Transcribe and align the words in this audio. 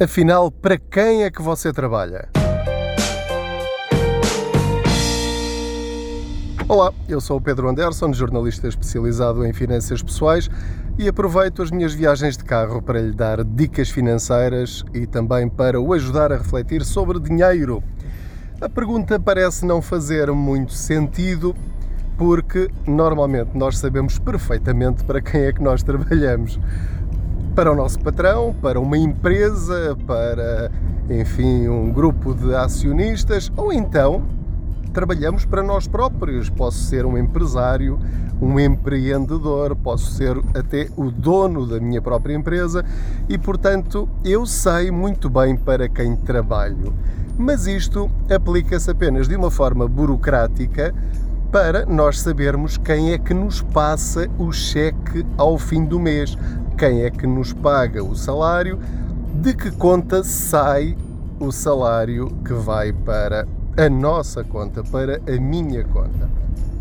Afinal, 0.00 0.48
para 0.48 0.78
quem 0.78 1.24
é 1.24 1.30
que 1.30 1.42
você 1.42 1.72
trabalha? 1.72 2.28
Olá, 6.68 6.92
eu 7.08 7.20
sou 7.20 7.38
o 7.38 7.40
Pedro 7.40 7.68
Anderson, 7.68 8.12
jornalista 8.12 8.68
especializado 8.68 9.44
em 9.44 9.52
finanças 9.52 10.00
pessoais 10.00 10.48
e 10.96 11.08
aproveito 11.08 11.62
as 11.62 11.72
minhas 11.72 11.94
viagens 11.94 12.36
de 12.36 12.44
carro 12.44 12.80
para 12.80 13.00
lhe 13.00 13.12
dar 13.12 13.42
dicas 13.42 13.90
financeiras 13.90 14.84
e 14.94 15.04
também 15.04 15.48
para 15.48 15.80
o 15.80 15.92
ajudar 15.92 16.32
a 16.32 16.36
refletir 16.36 16.84
sobre 16.84 17.18
dinheiro. 17.18 17.82
A 18.60 18.68
pergunta 18.68 19.18
parece 19.18 19.66
não 19.66 19.82
fazer 19.82 20.30
muito 20.30 20.74
sentido 20.74 21.56
porque 22.16 22.70
normalmente 22.86 23.50
nós 23.54 23.78
sabemos 23.78 24.16
perfeitamente 24.16 25.02
para 25.02 25.20
quem 25.20 25.40
é 25.40 25.52
que 25.52 25.62
nós 25.62 25.82
trabalhamos 25.84 26.56
para 27.58 27.72
o 27.72 27.74
nosso 27.74 27.98
patrão, 27.98 28.54
para 28.62 28.78
uma 28.78 28.96
empresa, 28.96 29.98
para, 30.06 30.70
enfim, 31.10 31.66
um 31.66 31.90
grupo 31.90 32.32
de 32.32 32.54
acionistas, 32.54 33.50
ou 33.56 33.72
então 33.72 34.22
trabalhamos 34.92 35.44
para 35.44 35.60
nós 35.60 35.88
próprios. 35.88 36.48
Posso 36.48 36.78
ser 36.84 37.04
um 37.04 37.18
empresário, 37.18 37.98
um 38.40 38.60
empreendedor, 38.60 39.74
posso 39.74 40.12
ser 40.12 40.40
até 40.54 40.86
o 40.96 41.10
dono 41.10 41.66
da 41.66 41.80
minha 41.80 42.00
própria 42.00 42.32
empresa 42.32 42.84
e, 43.28 43.36
portanto, 43.36 44.08
eu 44.24 44.46
sei 44.46 44.92
muito 44.92 45.28
bem 45.28 45.56
para 45.56 45.88
quem 45.88 46.14
trabalho. 46.14 46.94
Mas 47.36 47.66
isto 47.66 48.08
aplica-se 48.32 48.88
apenas 48.88 49.26
de 49.26 49.34
uma 49.34 49.50
forma 49.50 49.88
burocrática 49.88 50.94
para 51.50 51.84
nós 51.86 52.20
sabermos 52.20 52.76
quem 52.76 53.12
é 53.12 53.18
que 53.18 53.34
nos 53.34 53.62
passa 53.62 54.28
o 54.38 54.52
cheque 54.52 55.26
ao 55.36 55.58
fim 55.58 55.84
do 55.84 55.98
mês, 55.98 56.36
quem 56.78 57.02
é 57.02 57.10
que 57.10 57.26
nos 57.26 57.52
paga 57.52 58.04
o 58.04 58.14
salário, 58.14 58.78
de 59.34 59.52
que 59.52 59.68
conta 59.72 60.22
sai 60.22 60.96
o 61.40 61.50
salário 61.50 62.28
que 62.44 62.52
vai 62.52 62.92
para 62.92 63.48
a 63.76 63.88
nossa 63.90 64.44
conta, 64.44 64.84
para 64.84 65.20
a 65.26 65.40
minha 65.40 65.82
conta. 65.82 66.30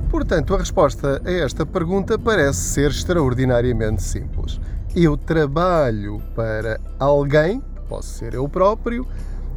Portanto, 0.10 0.54
a 0.54 0.60
resposta 0.60 1.20
a 1.26 1.32
esta 1.32 1.66
pergunta 1.66 2.18
parece 2.18 2.60
ser 2.60 2.92
extraordinariamente 2.92 4.04
simples. 4.04 4.62
Eu 4.96 5.18
trabalho 5.18 6.22
para 6.36 6.80
alguém, 7.00 7.62
posso 7.90 8.10
ser 8.10 8.36
eu 8.36 8.48
próprio, 8.48 9.06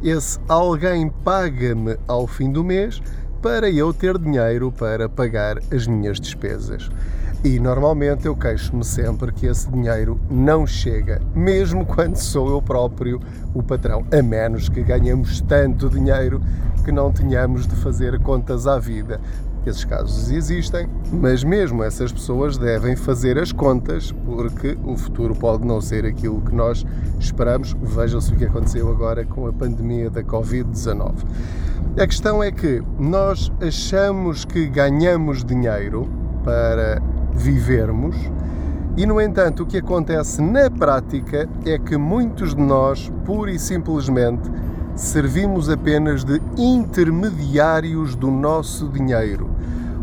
esse 0.03 0.39
alguém 0.49 1.07
paga-me 1.23 1.97
ao 2.07 2.25
fim 2.25 2.51
do 2.51 2.63
mês 2.63 2.99
para 3.41 3.69
eu 3.69 3.91
ter 3.91 4.17
dinheiro 4.19 4.71
para 4.71 5.09
pagar 5.09 5.57
as 5.73 5.87
minhas 5.87 6.19
despesas. 6.19 6.89
E 7.43 7.59
normalmente 7.59 8.27
eu 8.27 8.35
queixo-me 8.35 8.85
sempre 8.85 9.31
que 9.31 9.47
esse 9.47 9.67
dinheiro 9.71 10.19
não 10.29 10.67
chega, 10.67 11.19
mesmo 11.33 11.83
quando 11.83 12.15
sou 12.17 12.51
eu 12.51 12.61
próprio 12.61 13.19
o 13.51 13.63
patrão, 13.63 14.05
a 14.11 14.21
menos 14.21 14.69
que 14.69 14.83
ganhemos 14.83 15.41
tanto 15.41 15.89
dinheiro 15.89 16.39
que 16.85 16.91
não 16.91 17.11
tenhamos 17.11 17.65
de 17.65 17.75
fazer 17.77 18.19
contas 18.19 18.67
à 18.67 18.77
vida. 18.77 19.19
Esses 19.65 19.85
casos 19.85 20.31
existem, 20.31 20.87
mas 21.11 21.43
mesmo 21.43 21.83
essas 21.83 22.11
pessoas 22.11 22.57
devem 22.57 22.95
fazer 22.95 23.37
as 23.37 23.51
contas, 23.51 24.11
porque 24.11 24.77
o 24.83 24.95
futuro 24.97 25.35
pode 25.35 25.65
não 25.65 25.79
ser 25.79 26.03
aquilo 26.05 26.41
que 26.41 26.53
nós 26.53 26.83
esperamos. 27.19 27.75
Veja-se 27.79 28.33
o 28.33 28.37
que 28.37 28.45
aconteceu 28.45 28.89
agora 28.89 29.23
com 29.23 29.47
a 29.47 29.53
pandemia 29.53 30.09
da 30.09 30.23
Covid-19. 30.23 31.13
A 31.97 32.07
questão 32.07 32.41
é 32.41 32.49
que 32.49 32.81
nós 32.97 33.51
achamos 33.59 34.45
que 34.45 34.65
ganhamos 34.65 35.43
dinheiro 35.43 36.07
para 36.41 37.01
vivermos 37.33 38.15
e, 38.95 39.05
no 39.05 39.19
entanto, 39.19 39.63
o 39.63 39.65
que 39.65 39.79
acontece 39.79 40.41
na 40.41 40.71
prática 40.71 41.49
é 41.65 41.77
que 41.77 41.97
muitos 41.97 42.55
de 42.55 42.61
nós, 42.61 43.11
pura 43.25 43.51
e 43.51 43.59
simplesmente, 43.59 44.49
servimos 44.95 45.69
apenas 45.69 46.23
de 46.23 46.41
intermediários 46.57 48.15
do 48.15 48.31
nosso 48.31 48.87
dinheiro. 48.87 49.49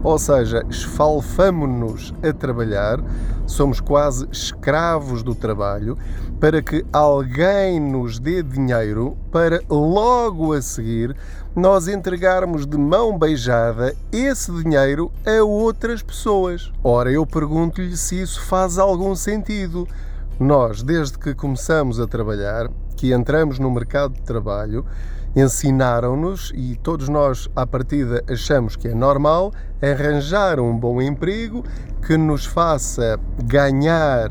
Ou 0.02 0.18
seja, 0.18 0.64
esfalfamo-nos 0.70 2.14
a 2.22 2.32
trabalhar, 2.32 3.00
somos 3.46 3.80
quase 3.80 4.28
escravos 4.30 5.22
do 5.22 5.34
trabalho, 5.34 5.98
para 6.38 6.62
que 6.62 6.84
alguém 6.92 7.80
nos 7.80 8.18
dê 8.18 8.42
dinheiro 8.42 9.16
para 9.32 9.60
logo 9.68 10.52
a 10.52 10.62
seguir 10.62 11.16
nós 11.54 11.88
entregarmos 11.88 12.64
de 12.64 12.78
mão 12.78 13.18
beijada 13.18 13.92
esse 14.12 14.52
dinheiro 14.62 15.10
a 15.26 15.42
outras 15.42 16.02
pessoas. 16.02 16.70
Ora, 16.84 17.10
eu 17.10 17.26
pergunto-lhe 17.26 17.96
se 17.96 18.22
isso 18.22 18.40
faz 18.42 18.78
algum 18.78 19.14
sentido. 19.16 19.88
Nós, 20.38 20.84
desde 20.84 21.18
que 21.18 21.34
começamos 21.34 21.98
a 21.98 22.06
trabalhar, 22.06 22.70
que 22.96 23.12
entramos 23.12 23.58
no 23.58 23.68
mercado 23.72 24.14
de 24.14 24.22
trabalho, 24.22 24.84
ensinaram-nos 25.40 26.52
e 26.54 26.76
todos 26.82 27.08
nós, 27.08 27.48
à 27.54 27.66
partida, 27.66 28.24
achamos 28.28 28.74
que 28.74 28.88
é 28.88 28.94
normal 28.94 29.52
arranjar 29.80 30.58
um 30.58 30.76
bom 30.76 31.00
emprego 31.00 31.64
que 32.04 32.16
nos 32.16 32.44
faça 32.44 33.20
ganhar 33.44 34.30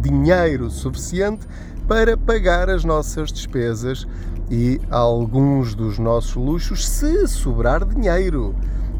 dinheiro 0.00 0.70
suficiente 0.70 1.46
para 1.86 2.16
pagar 2.16 2.70
as 2.70 2.84
nossas 2.84 3.30
despesas 3.30 4.06
e 4.50 4.80
alguns 4.90 5.74
dos 5.74 5.98
nossos 5.98 6.34
luxos 6.34 6.88
se 6.88 7.26
sobrar 7.26 7.84
dinheiro. 7.84 8.54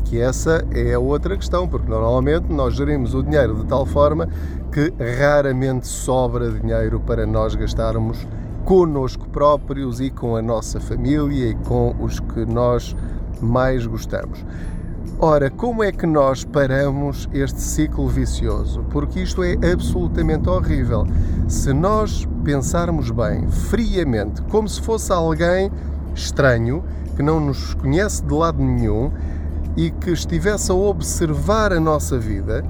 Que 0.04 0.20
essa 0.20 0.64
é 0.72 0.94
a 0.94 0.98
outra 0.98 1.36
questão, 1.36 1.68
porque 1.68 1.88
normalmente 1.88 2.52
nós 2.52 2.74
gerimos 2.74 3.14
o 3.14 3.22
dinheiro 3.22 3.54
de 3.56 3.66
tal 3.66 3.86
forma 3.86 4.28
que 4.72 4.92
raramente 5.18 5.86
sobra 5.86 6.50
dinheiro 6.50 7.00
para 7.00 7.26
nós 7.26 7.54
gastarmos 7.54 8.26
conosco 8.68 9.26
próprios 9.30 9.98
e 9.98 10.10
com 10.10 10.36
a 10.36 10.42
nossa 10.42 10.78
família 10.78 11.48
e 11.48 11.54
com 11.54 11.96
os 11.98 12.20
que 12.20 12.44
nós 12.44 12.94
mais 13.40 13.86
gostamos. 13.86 14.44
Ora, 15.18 15.48
como 15.48 15.82
é 15.82 15.90
que 15.90 16.04
nós 16.04 16.44
paramos 16.44 17.26
este 17.32 17.62
ciclo 17.62 18.06
vicioso? 18.08 18.84
Porque 18.90 19.20
isto 19.20 19.42
é 19.42 19.54
absolutamente 19.72 20.50
horrível. 20.50 21.06
Se 21.48 21.72
nós 21.72 22.28
pensarmos 22.44 23.10
bem, 23.10 23.48
friamente, 23.48 24.42
como 24.42 24.68
se 24.68 24.82
fosse 24.82 25.10
alguém 25.14 25.72
estranho, 26.14 26.84
que 27.16 27.22
não 27.22 27.40
nos 27.40 27.72
conhece 27.72 28.22
de 28.22 28.34
lado 28.34 28.62
nenhum 28.62 29.10
e 29.78 29.90
que 29.90 30.10
estivesse 30.10 30.70
a 30.70 30.74
observar 30.74 31.72
a 31.72 31.80
nossa 31.80 32.18
vida 32.18 32.62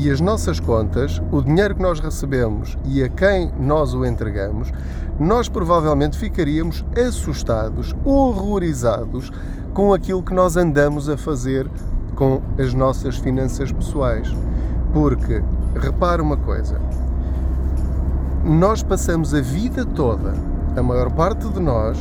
e 0.00 0.08
as 0.12 0.20
nossas 0.20 0.60
contas, 0.60 1.20
o 1.32 1.42
dinheiro 1.42 1.74
que 1.74 1.82
nós 1.82 1.98
recebemos 1.98 2.78
e 2.84 3.02
a 3.02 3.08
quem 3.08 3.50
nós 3.58 3.94
o 3.94 4.04
entregamos, 4.06 4.70
nós 5.18 5.48
provavelmente 5.48 6.16
ficaríamos 6.16 6.84
assustados, 6.96 7.96
horrorizados 8.04 9.32
com 9.74 9.92
aquilo 9.92 10.22
que 10.22 10.32
nós 10.32 10.56
andamos 10.56 11.08
a 11.08 11.16
fazer 11.16 11.68
com 12.14 12.40
as 12.56 12.72
nossas 12.72 13.16
finanças 13.16 13.72
pessoais. 13.72 14.32
Porque, 14.92 15.42
repare 15.74 16.22
uma 16.22 16.36
coisa, 16.36 16.80
nós 18.44 18.84
passamos 18.84 19.34
a 19.34 19.40
vida 19.40 19.84
toda, 19.84 20.32
a 20.76 20.82
maior 20.82 21.10
parte 21.10 21.48
de 21.48 21.58
nós, 21.58 21.98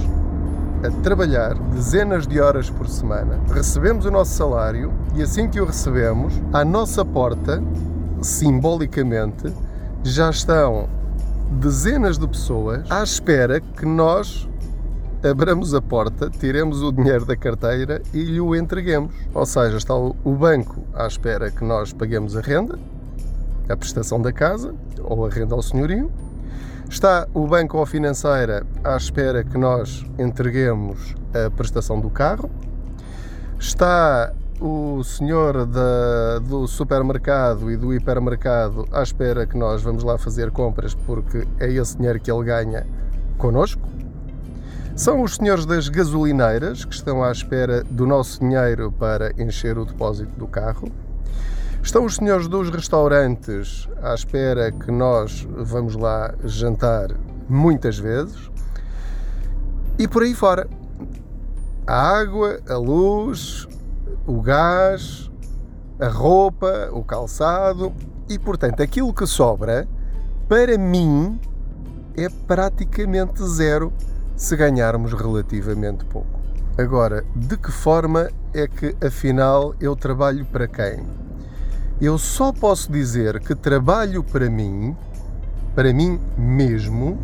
a 0.84 0.92
trabalhar 1.02 1.56
dezenas 1.56 2.28
de 2.28 2.40
horas 2.40 2.70
por 2.70 2.88
semana. 2.88 3.40
Recebemos 3.52 4.06
o 4.06 4.12
nosso 4.12 4.32
salário 4.32 4.94
e 5.16 5.22
assim 5.22 5.50
que 5.50 5.60
o 5.60 5.66
recebemos, 5.66 6.34
à 6.54 6.64
nossa 6.64 7.04
porta, 7.04 7.64
simbolicamente, 8.22 9.52
já 10.04 10.30
estão 10.30 10.88
dezenas 11.52 12.18
de 12.18 12.28
pessoas 12.28 12.90
à 12.92 13.02
espera 13.02 13.60
que 13.60 13.86
nós 13.86 14.48
abramos 15.24 15.74
a 15.74 15.82
porta, 15.82 16.30
tiremos 16.30 16.84
o 16.84 16.92
dinheiro 16.92 17.26
da 17.26 17.36
carteira 17.36 18.02
e 18.14 18.24
lhe 18.24 18.40
o 18.40 18.56
entreguemos. 18.56 19.14
Ou 19.34 19.46
seja, 19.46 19.78
está 19.78 19.96
o 19.96 20.36
banco 20.36 20.84
à 20.94 21.08
espera 21.08 21.50
que 21.50 21.64
nós 21.64 21.92
paguemos 21.92 22.36
a 22.36 22.42
renda, 22.42 22.78
a 23.68 23.76
prestação 23.76 24.22
da 24.22 24.32
casa 24.32 24.76
ou 25.04 25.26
a 25.26 25.30
renda 25.30 25.56
ao 25.56 25.62
senhorio. 25.62 26.12
Está 26.90 27.28
o 27.34 27.46
banco 27.46 27.78
ou 27.78 27.86
financeira 27.86 28.66
à 28.84 28.96
espera 28.96 29.44
que 29.44 29.58
nós 29.58 30.06
entreguemos 30.18 31.16
a 31.34 31.50
prestação 31.52 32.00
do 32.00 32.10
carro. 32.10 32.50
Está 33.60 34.34
o 34.60 35.04
senhor 35.04 35.66
da, 35.66 36.40
do 36.40 36.66
supermercado 36.66 37.70
e 37.70 37.78
do 37.78 37.94
hipermercado 37.94 38.88
à 38.92 39.04
espera 39.04 39.46
que 39.46 39.58
nós 39.58 39.84
vamos 39.84 40.04
lá 40.04 40.18
fazer 40.18 40.50
compras 40.50 40.96
porque 40.96 41.46
é 41.60 41.72
esse 41.72 41.98
dinheiro 41.98 42.20
que 42.20 42.32
ele 42.32 42.44
ganha 42.44 42.88
connosco. 43.38 43.88
São 44.96 45.22
os 45.22 45.36
senhores 45.36 45.66
das 45.66 45.90
gasolineiras 45.90 46.84
que 46.84 46.96
estão 46.96 47.24
à 47.24 47.32
espera 47.32 47.84
do 47.84 48.08
nosso 48.08 48.40
dinheiro 48.40 48.92
para 48.92 49.32
encher 49.40 49.78
o 49.78 49.86
depósito 49.86 50.32
do 50.40 50.48
carro. 50.48 50.92
Estão 51.88 52.04
os 52.04 52.16
senhores 52.16 52.50
dos 52.50 52.70
restaurantes 52.70 53.88
à 54.04 54.14
espera 54.14 54.74
que 54.74 54.92
nós 54.92 55.48
vamos 55.50 55.96
lá 55.96 56.36
jantar 56.44 57.12
muitas 57.48 57.98
vezes. 57.98 58.52
E 59.98 60.06
por 60.06 60.24
aí 60.24 60.34
fora. 60.34 60.68
A 61.88 62.20
água, 62.20 62.60
a 62.68 62.76
luz, 62.76 63.66
o 64.26 64.42
gás, 64.42 65.32
a 65.98 66.10
roupa, 66.10 66.90
o 66.92 67.06
calçado 67.06 67.94
e, 68.28 68.38
portanto, 68.38 68.84
aquilo 68.84 69.14
que 69.14 69.26
sobra, 69.26 69.88
para 70.50 70.78
mim, 70.78 71.40
é 72.18 72.28
praticamente 72.28 73.42
zero 73.48 73.94
se 74.36 74.58
ganharmos 74.58 75.14
relativamente 75.14 76.04
pouco. 76.04 76.42
Agora, 76.78 77.24
de 77.34 77.56
que 77.56 77.72
forma 77.72 78.30
é 78.54 78.68
que 78.68 78.94
afinal 79.02 79.74
eu 79.80 79.96
trabalho 79.96 80.46
para 80.48 80.68
quem? 80.68 81.27
Eu 82.00 82.20
só 82.20 82.54
posso 82.54 82.92
dizer 82.92 83.40
que 83.40 83.56
trabalho 83.56 84.24
para 84.24 84.52
mim, 84.52 84.96
para 85.74 85.92
mim 85.92 86.20
mesmo, 86.38 87.18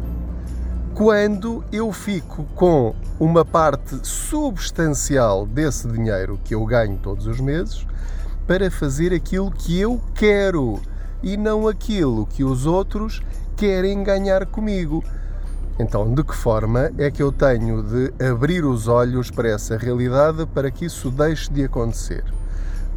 quando 0.95 1.63
eu 1.71 1.93
fico 1.93 2.43
com 2.55 2.95
uma 3.19 3.45
parte 3.45 3.99
substancial 4.01 5.45
desse 5.45 5.87
dinheiro 5.87 6.39
que 6.43 6.55
eu 6.55 6.65
ganho 6.65 6.97
todos 6.97 7.27
os 7.27 7.39
meses 7.39 7.85
para 8.47 8.71
fazer 8.71 9.13
aquilo 9.13 9.51
que 9.51 9.79
eu 9.79 10.01
quero 10.15 10.81
e 11.21 11.37
não 11.37 11.67
aquilo 11.67 12.25
que 12.25 12.43
os 12.43 12.65
outros 12.65 13.21
querem 13.55 14.01
ganhar 14.03 14.43
comigo. 14.47 15.03
Então, 15.77 16.11
de 16.11 16.23
que 16.23 16.35
forma 16.35 16.91
é 16.97 17.11
que 17.11 17.21
eu 17.21 17.31
tenho 17.31 17.83
de 17.83 18.11
abrir 18.25 18.65
os 18.65 18.87
olhos 18.87 19.29
para 19.29 19.49
essa 19.49 19.77
realidade 19.77 20.47
para 20.47 20.71
que 20.71 20.85
isso 20.85 21.11
deixe 21.11 21.53
de 21.53 21.63
acontecer? 21.63 22.23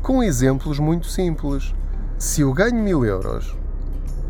Com 0.03 0.23
exemplos 0.23 0.79
muito 0.79 1.07
simples. 1.07 1.75
Se 2.19 2.41
eu 2.41 2.53
ganho 2.53 2.77
mil 2.77 3.05
euros 3.05 3.57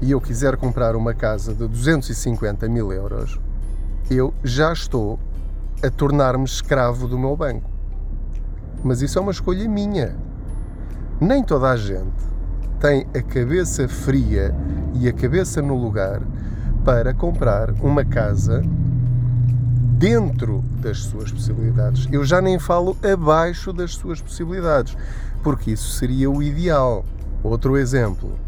e 0.01 0.11
eu 0.11 0.21
quiser 0.21 0.57
comprar 0.57 0.97
uma 0.97 1.15
casa 1.15 1.55
de 1.55 1.69
250 1.69 2.69
mil 2.69 2.93
euros, 2.93 3.39
eu 4.11 4.33
já 4.43 4.73
estou 4.73 5.19
a 5.83 5.91
tornar-me 5.91 6.45
escravo 6.45 7.07
do 7.07 7.19
meu 7.19 7.37
banco. 7.37 7.71
Mas 8.83 9.03
isso 9.03 9.19
é 9.19 9.23
uma 9.23 9.33
escolha 9.33 9.69
minha. 9.69 10.17
Nem 11.21 11.43
toda 11.43 11.71
a 11.71 11.77
gente 11.77 12.27
tem 12.81 13.07
a 13.15 13.23
cabeça 13.23 13.89
fria 13.89 14.55
e 14.95 15.09
a 15.09 15.13
cabeça 15.13 15.63
no 15.63 15.75
lugar 15.75 16.23
para 16.85 17.13
comprar 17.15 17.71
uma 17.81 18.05
casa 18.05 18.63
dentro 19.97 20.63
das 20.81 20.99
suas 20.99 21.33
possibilidades. 21.33 22.07
Eu 22.13 22.25
já 22.25 22.41
nem 22.41 22.59
falo 22.59 22.97
abaixo 23.03 23.73
das 23.73 23.95
suas 23.95 24.21
possibilidades, 24.21 24.97
porque 25.43 25.71
isso 25.71 25.91
seria 25.93 26.31
o 26.31 26.43
ideal. 26.43 27.05
Outro 27.43 27.77
exemplo. 27.77 28.39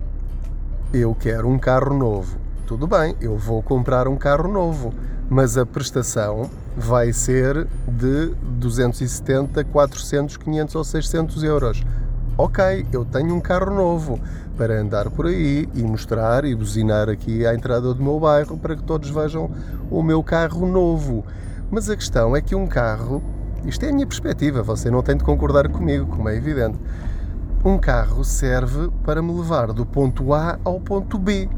Eu 0.92 1.14
quero 1.14 1.48
um 1.48 1.58
carro 1.58 1.96
novo. 1.96 2.36
Tudo 2.66 2.86
bem, 2.86 3.16
eu 3.20 3.36
vou 3.38 3.62
comprar 3.62 4.06
um 4.06 4.16
carro 4.16 4.50
novo, 4.52 4.92
mas 5.30 5.56
a 5.56 5.64
prestação 5.64 6.50
vai 6.76 7.12
ser 7.12 7.66
de 7.86 8.34
270, 8.58 9.64
400, 9.64 10.36
500 10.36 10.74
ou 10.74 10.84
600 10.84 11.42
euros 11.42 11.82
ok, 12.38 12.86
eu 12.92 13.04
tenho 13.04 13.34
um 13.34 13.40
carro 13.40 13.74
novo 13.74 14.20
para 14.58 14.80
andar 14.80 15.08
por 15.08 15.26
aí 15.26 15.68
e 15.72 15.82
mostrar 15.84 16.44
e 16.44 16.52
buzinar 16.52 17.08
aqui 17.08 17.46
à 17.46 17.54
entrada 17.54 17.94
do 17.94 18.02
meu 18.02 18.18
bairro 18.18 18.58
para 18.58 18.74
que 18.74 18.82
todos 18.82 19.08
vejam 19.08 19.48
o 19.88 20.02
meu 20.02 20.20
carro 20.20 20.66
novo. 20.66 21.24
Mas 21.70 21.88
a 21.88 21.94
questão 21.94 22.34
é 22.34 22.40
que 22.40 22.56
um 22.56 22.66
carro, 22.66 23.22
isto 23.64 23.84
é 23.84 23.90
a 23.90 23.92
minha 23.92 24.06
perspectiva, 24.06 24.60
você 24.60 24.90
não 24.90 25.00
tem 25.00 25.16
de 25.16 25.22
concordar 25.22 25.68
comigo, 25.68 26.06
como 26.06 26.28
é 26.28 26.34
evidente. 26.34 26.76
Um 27.64 27.78
carro 27.78 28.24
serve 28.24 28.90
para 29.04 29.22
me 29.22 29.32
levar 29.32 29.72
do 29.72 29.86
ponto 29.86 30.34
A 30.34 30.58
ao 30.64 30.80
ponto 30.80 31.18
B. 31.18 31.48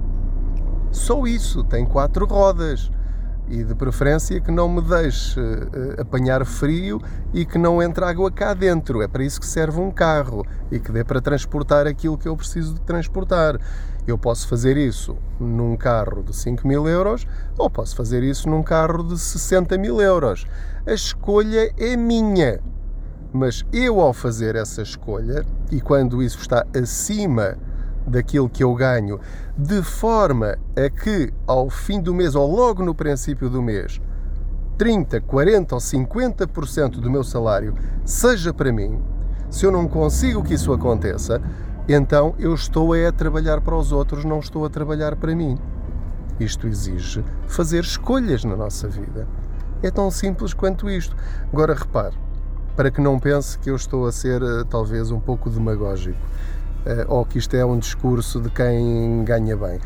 Só 0.93 1.27
isso, 1.27 1.65
tem 1.65 1.87
quatro 1.87 2.27
rodas 2.27 2.91
e 3.51 3.65
de 3.65 3.75
preferência 3.75 4.41
que 4.41 4.53
não 4.53 4.69
me 4.69 4.81
deixe 4.81 5.41
uh, 5.41 6.01
apanhar 6.01 6.47
frio 6.47 7.03
e 7.35 7.45
que 7.45 7.59
não 7.59 7.83
entre 7.83 8.05
água 8.05 8.31
cá 8.31 8.55
dentro. 8.55 9.03
É 9.03 9.09
para 9.09 9.25
isso 9.25 9.41
que 9.41 9.47
serve 9.47 9.81
um 9.81 9.91
carro 9.91 10.47
e 10.71 10.79
que 10.79 10.93
dê 10.93 11.03
para 11.03 11.21
transportar 11.21 11.87
aquilo 11.87 12.17
que 12.17 12.29
eu 12.29 12.37
preciso 12.37 12.75
de 12.75 12.81
transportar. 12.83 13.61
Eu 14.07 14.17
posso 14.17 14.49
fazer 14.49 14.77
isso 14.77 15.17
num 15.39 15.77
carro 15.77 16.23
de 16.23 16.35
5 16.35 16.67
mil 16.67 16.89
euros 16.89 17.27
ou 17.59 17.69
posso 17.69 17.95
fazer 17.97 18.23
isso 18.23 18.49
num 18.49 18.63
carro 18.63 19.03
de 19.03 19.19
60 19.19 19.77
mil 19.77 20.01
euros. 20.01 20.47
A 20.87 20.93
escolha 20.93 21.73
é 21.77 21.97
minha. 21.97 22.61
Mas 23.33 23.65
eu, 23.73 24.01
ao 24.01 24.13
fazer 24.13 24.57
essa 24.57 24.83
escolha, 24.83 25.45
e 25.71 25.81
quando 25.81 26.23
isso 26.23 26.39
está 26.39 26.67
acima 26.75 27.57
daquilo 28.11 28.49
que 28.49 28.63
eu 28.63 28.75
ganho, 28.75 29.21
de 29.57 29.83
forma 29.83 30.59
a 30.77 30.91
que 30.91 31.33
ao 31.47 31.71
fim 31.71 32.01
do 32.01 32.13
mês 32.13 32.35
ou 32.35 32.51
logo 32.51 32.83
no 32.83 32.95
princípio 32.95 33.49
do 33.49 33.63
mês, 33.63 34.01
30, 34.77 35.21
40 35.21 35.75
ou 35.75 35.81
50% 35.81 36.91
do 37.01 37.11
meu 37.11 37.23
salário 37.23 37.75
seja 38.05 38.53
para 38.53 38.73
mim, 38.73 39.01
se 39.51 39.67
eu 39.67 39.73
não 39.73 39.87
consigo 39.89 40.43
que 40.43 40.55
isso 40.55 40.73
aconteça, 40.73 41.41
então 41.89 42.35
eu 42.39 42.55
estou 42.55 42.93
a 42.95 43.11
trabalhar 43.11 43.61
para 43.61 43.77
os 43.77 43.91
outros, 43.93 44.25
não 44.25 44.39
estou 44.39 44.65
a 44.65 44.71
trabalhar 44.71 45.17
para 45.17 45.35
mim. 45.35 45.59
Isto 46.39 46.67
exige 46.67 47.25
fazer 47.47 47.81
escolhas 47.81 48.45
na 48.45 48.57
nossa 48.57 48.89
vida. 48.89 49.27
É 49.83 49.91
tão 49.91 50.11
simples 50.11 50.55
quanto 50.55 50.89
isto. 50.89 51.17
Agora 51.53 51.75
repare, 51.75 52.15
para 52.77 52.91
que 52.91 53.01
não 53.01 53.19
pense 53.19 53.59
que 53.59 53.71
eu 53.71 53.77
estou 53.77 54.07
a 54.07 54.13
ser 54.13 54.41
eh, 54.41 54.65
talvez 54.71 55.11
um 55.11 55.21
pouco 55.21 55.51
demagógico. 55.51 56.19
Eh, 56.87 57.05
ou 57.09 57.25
que 57.25 57.39
isto 57.39 57.55
é 57.55 57.65
um 57.65 57.79
discurso 57.79 58.41
de 58.41 58.51
quem 58.51 59.25
ganha 59.25 59.57
bem. 59.57 59.79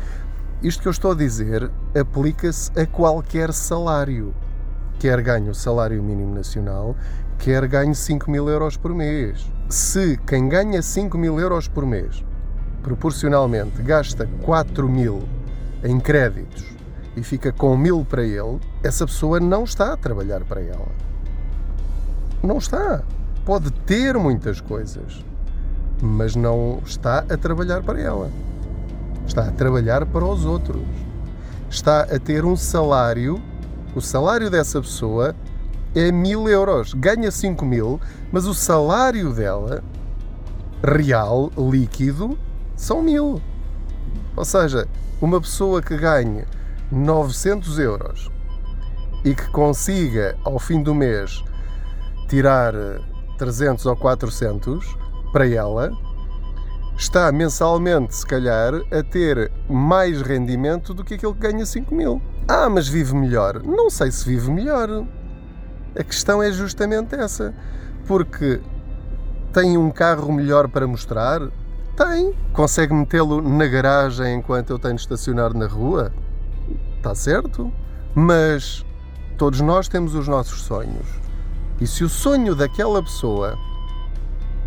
Isto 0.61 0.81
que 0.81 0.87
eu 0.87 0.91
estou 0.91 1.11
a 1.11 1.15
dizer 1.15 1.69
aplica-se 1.99 2.71
a 2.79 2.85
qualquer 2.85 3.51
salário. 3.51 4.33
Quer 4.97 5.21
ganhe 5.21 5.49
o 5.49 5.53
salário 5.53 6.01
mínimo 6.01 6.33
nacional, 6.33 6.95
quer 7.37 7.67
ganhe 7.67 7.93
5 7.93 8.31
mil 8.31 8.47
euros 8.47 8.77
por 8.77 8.93
mês. 8.93 9.45
Se 9.69 10.17
quem 10.25 10.47
ganha 10.47 10.81
5 10.81 11.17
mil 11.17 11.37
euros 11.39 11.67
por 11.67 11.85
mês, 11.85 12.23
proporcionalmente, 12.81 13.81
gasta 13.81 14.27
4 14.41 14.87
mil 14.87 15.23
em 15.83 15.99
créditos 15.99 16.65
e 17.15 17.21
fica 17.21 17.51
com 17.51 17.75
mil 17.75 18.05
para 18.05 18.23
ele, 18.23 18.59
essa 18.83 19.05
pessoa 19.05 19.39
não 19.39 19.65
está 19.65 19.93
a 19.93 19.97
trabalhar 19.97 20.45
para 20.45 20.61
ela. 20.61 20.87
Não 22.41 22.57
está. 22.57 23.03
Pode 23.45 23.71
ter 23.71 24.17
muitas 24.17 24.61
coisas, 24.61 25.23
mas 26.05 26.35
não 26.35 26.79
está 26.85 27.19
a 27.29 27.35
trabalhar 27.35 27.81
para 27.81 27.99
ela. 27.99 28.31
Está 29.27 29.47
a 29.47 29.51
trabalhar 29.51 30.05
para 30.05 30.23
os 30.23 30.45
outros. 30.45 30.81
Está 31.69 32.01
a 32.01 32.19
ter 32.19 32.45
um 32.45 32.55
salário, 32.55 33.41
o 33.95 34.01
salário 34.01 34.49
dessa 34.49 34.79
pessoa 34.79 35.35
é 35.95 36.11
mil 36.11 36.47
euros. 36.47 36.93
Ganha 36.93 37.31
5 37.31 37.65
mil, 37.65 37.99
mas 38.31 38.45
o 38.45 38.53
salário 38.53 39.33
dela, 39.33 39.83
real, 40.83 41.51
líquido, 41.57 42.37
são 42.75 43.01
mil. 43.01 43.41
Ou 44.35 44.45
seja, 44.45 44.87
uma 45.21 45.41
pessoa 45.41 45.81
que 45.81 45.97
ganhe 45.97 46.45
900 46.91 47.79
euros 47.79 48.29
e 49.23 49.33
que 49.33 49.49
consiga, 49.49 50.37
ao 50.45 50.59
fim 50.59 50.83
do 50.83 50.93
mês, 50.93 51.43
tirar 52.29 52.73
300 53.37 53.85
ou 53.85 53.95
400, 53.95 55.04
para 55.35 55.49
ela, 55.49 55.91
está 56.97 57.29
mensalmente, 57.29 58.15
se 58.15 58.25
calhar, 58.25 58.73
a 58.89 59.03
ter 59.03 59.51
mais 59.69 60.21
rendimento 60.21 60.93
do 60.93 61.03
que 61.03 61.15
aquele 61.15 61.33
que 61.33 61.39
ganha 61.39 61.65
5 61.65 61.93
mil. 61.93 62.21
Ah, 62.47 62.69
mas 62.69 62.87
vive 62.87 63.13
melhor. 63.13 63.61
Não 63.61 63.89
sei 63.89 64.09
se 64.11 64.25
vive 64.25 64.49
melhor. 64.49 65.05
A 65.93 66.03
questão 66.05 66.41
é 66.41 66.53
justamente 66.53 67.15
essa. 67.15 67.53
Porque 68.07 68.61
tem 69.51 69.77
um 69.77 69.91
carro 69.91 70.31
melhor 70.31 70.69
para 70.69 70.87
mostrar? 70.87 71.41
Tem. 71.97 72.33
Consegue 72.53 72.93
metê-lo 72.93 73.41
na 73.41 73.67
garagem 73.67 74.35
enquanto 74.35 74.69
eu 74.69 74.79
tenho 74.79 74.95
de 74.95 75.01
estacionar 75.01 75.53
na 75.53 75.67
rua? 75.67 76.13
Está 76.95 77.13
certo. 77.13 77.69
Mas 78.13 78.85
todos 79.37 79.59
nós 79.59 79.89
temos 79.89 80.15
os 80.15 80.29
nossos 80.29 80.61
sonhos. 80.61 81.05
E 81.81 81.85
se 81.85 82.05
o 82.05 82.09
sonho 82.09 82.55
daquela 82.55 83.03
pessoa 83.03 83.57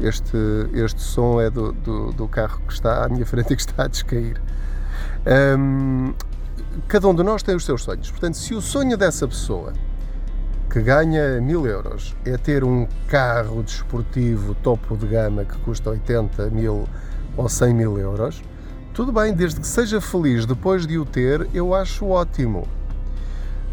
este, 0.00 0.36
este 0.72 1.00
som 1.00 1.40
é 1.40 1.50
do, 1.50 1.72
do, 1.72 2.12
do, 2.12 2.28
carro 2.28 2.60
que 2.66 2.72
está 2.72 3.04
à 3.04 3.08
minha 3.08 3.26
frente 3.26 3.52
e 3.52 3.56
que 3.56 3.62
está 3.62 3.84
a 3.84 3.88
descair. 3.88 4.40
Um, 5.58 6.14
cada 6.86 7.08
um 7.08 7.14
de 7.14 7.22
nós 7.22 7.42
tem 7.42 7.54
os 7.54 7.64
seus 7.64 7.82
sonhos. 7.82 8.10
Portanto, 8.10 8.36
se 8.36 8.54
o 8.54 8.60
sonho 8.60 8.96
dessa 8.96 9.26
pessoa 9.26 9.72
que 10.70 10.80
ganha 10.80 11.40
mil 11.40 11.66
euros 11.66 12.14
é 12.24 12.36
ter 12.36 12.62
um 12.62 12.86
carro 13.08 13.62
desportivo 13.62 14.54
topo 14.56 14.96
de 14.96 15.06
gama 15.06 15.44
que 15.44 15.58
custa 15.60 15.90
80 15.90 16.50
mil 16.50 16.88
ou 17.36 17.48
100 17.48 17.74
mil 17.74 17.98
euros, 17.98 18.42
tudo 18.92 19.12
bem, 19.12 19.32
desde 19.32 19.60
que 19.60 19.66
seja 19.66 20.00
feliz 20.00 20.44
depois 20.44 20.86
de 20.86 20.98
o 20.98 21.04
ter, 21.04 21.48
eu 21.54 21.74
acho 21.74 22.06
ótimo. 22.06 22.66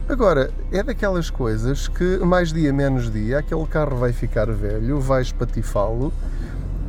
Agora, 0.08 0.52
é 0.72 0.84
daquelas 0.84 1.32
coisas 1.32 1.88
que 1.88 2.20
mais 2.20 2.54
dia 2.54 2.72
menos 2.72 3.12
dia 3.12 3.40
aquele 3.40 3.66
carro 3.66 3.98
vai 3.98 4.14
ficar 4.14 4.46
velho, 4.52 5.00
vai 5.00 5.24
espatifá-lo 5.24 6.14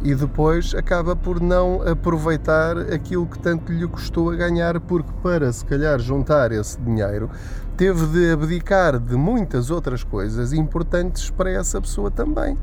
e 0.03 0.15
depois 0.15 0.75
acaba 0.75 1.17
por 1.17 1.41
não 1.41 1.81
aproveitar 1.81 2.77
aquilo 2.93 3.27
que 3.27 3.39
tanto 3.39 3.73
lhe 3.73 3.89
custou 3.89 4.31
a 4.31 4.37
ganhar, 4.37 4.79
porque 4.81 5.11
para 5.23 5.51
se 5.51 5.65
calhar 5.65 5.99
juntar 5.99 6.53
esse 6.53 6.79
dinheiro 6.79 7.31
teve 7.75 8.05
de 8.07 8.33
abdicar 8.33 8.99
de 8.99 9.17
muitas 9.17 9.71
outras 9.71 10.05
coisas 10.05 10.53
importantes 10.53 11.31
para 11.31 11.51
essa 11.51 11.81
pessoa 11.81 12.11
também. 12.11 12.59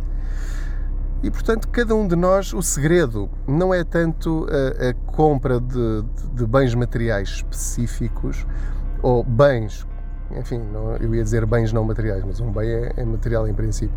E 1.24 1.32
portanto, 1.32 1.68
cada 1.70 1.96
um 1.96 2.08
de 2.08 2.16
nós, 2.16 2.54
o 2.54 2.62
segredo 2.62 3.28
não 3.48 3.74
é 3.74 3.84
tanto 3.84 4.46
a, 4.52 4.90
a 4.90 4.94
compra 5.12 5.60
de, 5.60 6.04
de 6.32 6.46
bens 6.46 6.76
materiais 6.76 7.30
específicos 7.30 8.46
ou 9.02 9.24
bens 9.24 9.84
enfim, 10.38 10.60
não, 10.72 10.96
eu 10.98 11.14
ia 11.16 11.24
dizer 11.24 11.46
bens 11.46 11.72
não 11.72 11.84
materiais, 11.84 12.24
mas 12.26 12.40
um 12.40 12.52
bem 12.52 12.70
é, 12.70 12.94
é 12.98 13.06
material 13.06 13.48
em 13.48 13.54
princípio. 13.54 13.96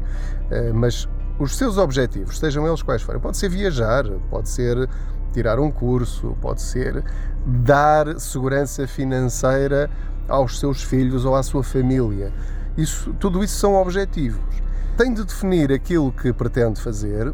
Uh, 0.51 0.75
mas 0.75 1.09
os 1.39 1.57
seus 1.57 1.77
objetivos, 1.79 2.39
sejam 2.39 2.67
eles 2.67 2.83
quais 2.83 3.03
forem, 3.03 3.21
pode 3.21 3.37
ser 3.37 3.49
viajar, 3.49 4.05
pode 4.31 4.49
ser 4.49 4.89
tirar 5.33 5.61
um 5.61 5.71
curso, 5.71 6.37
pode 6.41 6.63
ser 6.63 7.05
dar 7.45 8.19
segurança 8.19 8.87
financeira 8.87 9.91
aos 10.29 10.59
seus 10.59 10.83
filhos 10.83 11.25
ou 11.25 11.35
à 11.35 11.43
sua 11.43 11.63
família. 11.63 12.33
Isso, 12.77 13.13
tudo 13.15 13.45
isso 13.45 13.57
são 13.59 13.75
objetivos. 13.75 14.63
Tem 14.97 15.13
de 15.13 15.25
definir 15.25 15.73
aquilo 15.73 16.11
que 16.11 16.33
pretende 16.33 16.81
fazer 16.81 17.33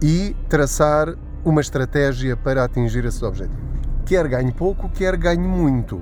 e 0.00 0.36
traçar 0.48 1.14
uma 1.44 1.60
estratégia 1.60 2.36
para 2.36 2.64
atingir 2.64 3.04
esses 3.04 3.22
objetivos. 3.22 3.58
Quer 4.06 4.26
ganhe 4.28 4.52
pouco, 4.52 4.88
quer 4.88 5.16
ganhe 5.16 5.46
muito. 5.46 6.00